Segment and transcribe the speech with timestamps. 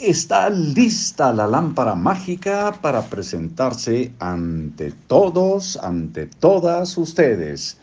[0.00, 7.76] está lista la lámpara mágica para presentarse ante todos, ante todas ustedes.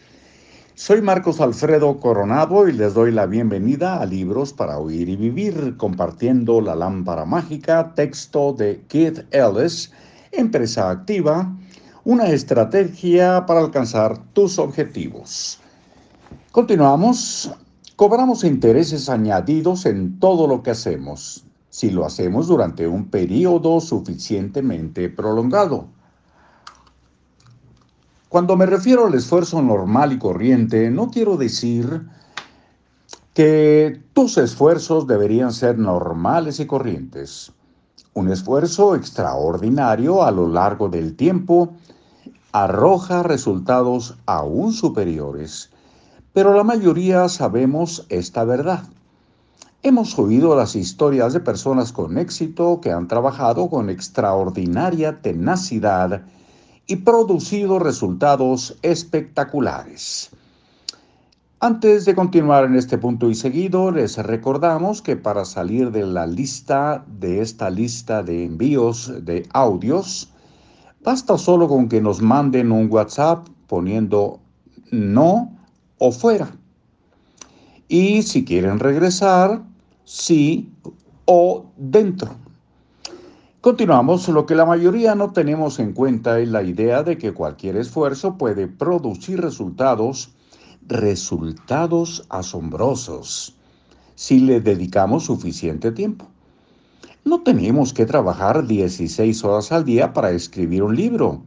[0.74, 5.78] Soy Marcos Alfredo Coronado y les doy la bienvenida a Libros para Oír y Vivir,
[5.78, 9.92] compartiendo la lámpara mágica, texto de Keith Ellis,
[10.32, 11.56] Empresa Activa,
[12.04, 15.60] una estrategia para alcanzar tus objetivos.
[16.52, 17.52] Continuamos.
[17.96, 25.10] Cobramos intereses añadidos en todo lo que hacemos si lo hacemos durante un periodo suficientemente
[25.10, 25.88] prolongado.
[28.30, 32.08] Cuando me refiero al esfuerzo normal y corriente, no quiero decir
[33.34, 37.54] que tus esfuerzos deberían ser normales y corrientes.
[38.14, 41.74] Un esfuerzo extraordinario a lo largo del tiempo
[42.52, 45.70] arroja resultados aún superiores,
[46.34, 48.84] pero la mayoría sabemos esta verdad.
[49.88, 56.24] Hemos oído las historias de personas con éxito que han trabajado con extraordinaria tenacidad
[56.88, 60.30] y producido resultados espectaculares.
[61.62, 66.28] Antes de continuar en este punto y seguido, les recordamos que para salir de la
[66.28, 70.34] lista de esta lista de envíos de audios,
[71.02, 74.42] basta solo con que nos manden un WhatsApp poniendo
[74.92, 75.58] no
[75.98, 76.52] o fuera.
[77.88, 79.62] Y si quieren regresar,
[80.08, 80.72] sí
[81.26, 82.30] o dentro.
[83.60, 87.76] Continuamos, lo que la mayoría no tenemos en cuenta es la idea de que cualquier
[87.76, 90.30] esfuerzo puede producir resultados,
[90.88, 93.58] resultados asombrosos,
[94.16, 96.26] si le dedicamos suficiente tiempo.
[97.26, 101.42] No tenemos que trabajar 16 horas al día para escribir un libro.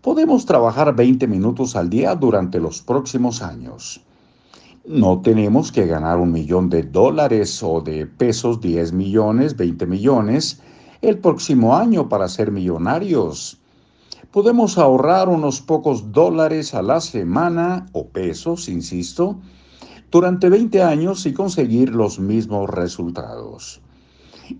[0.00, 4.00] Podemos trabajar 20 minutos al día durante los próximos años.
[4.86, 10.62] No tenemos que ganar un millón de dólares o de pesos, 10 millones, 20 millones
[11.02, 13.60] el próximo año para ser millonarios.
[14.30, 19.38] Podemos ahorrar unos pocos dólares a la semana o pesos, insisto,
[20.10, 23.82] durante 20 años y conseguir los mismos resultados.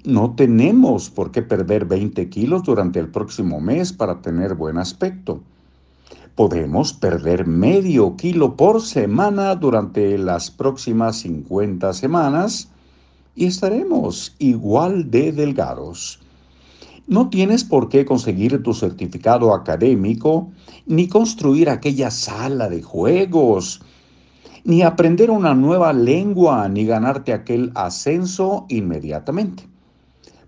[0.05, 5.41] No tenemos por qué perder 20 kilos durante el próximo mes para tener buen aspecto.
[6.41, 12.71] Podemos perder medio kilo por semana durante las próximas 50 semanas
[13.37, 16.19] y estaremos igual de delgados.
[17.07, 20.51] No tienes por qué conseguir tu certificado académico,
[20.87, 23.83] ni construir aquella sala de juegos,
[24.65, 29.69] ni aprender una nueva lengua, ni ganarte aquel ascenso inmediatamente.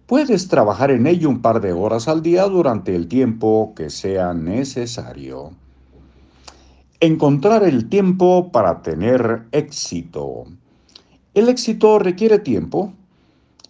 [0.07, 4.33] Puedes trabajar en ello un par de horas al día durante el tiempo que sea
[4.33, 5.53] necesario.
[7.03, 10.45] Encontrar el tiempo para tener éxito.
[11.35, 12.93] El éxito requiere tiempo.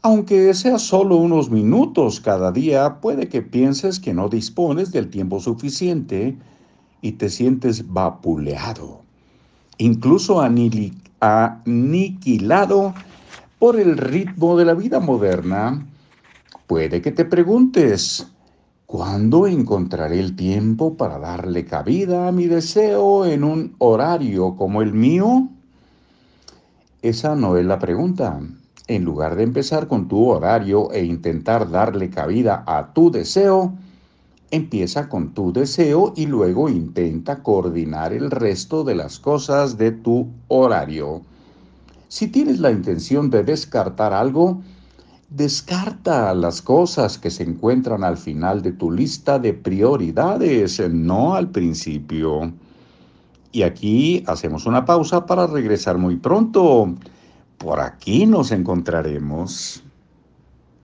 [0.02, 5.40] Aunque sea solo unos minutos cada día, puede que pienses que no dispones del tiempo
[5.40, 6.36] suficiente
[7.00, 9.00] y te sientes vapuleado,
[9.78, 10.42] incluso
[11.22, 12.92] aniquilado
[13.58, 15.86] por el ritmo de la vida moderna.
[16.66, 18.30] Puede que te preguntes,
[18.92, 24.92] ¿Cuándo encontraré el tiempo para darle cabida a mi deseo en un horario como el
[24.92, 25.48] mío?
[27.00, 28.38] Esa no es la pregunta.
[28.88, 33.72] En lugar de empezar con tu horario e intentar darle cabida a tu deseo,
[34.50, 40.28] empieza con tu deseo y luego intenta coordinar el resto de las cosas de tu
[40.48, 41.22] horario.
[42.08, 44.60] Si tienes la intención de descartar algo,
[45.34, 51.48] Descarta las cosas que se encuentran al final de tu lista de prioridades, no al
[51.48, 52.52] principio.
[53.50, 56.94] Y aquí hacemos una pausa para regresar muy pronto.
[57.56, 59.82] Por aquí nos encontraremos.